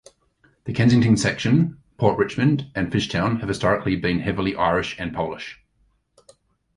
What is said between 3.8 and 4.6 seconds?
been heavily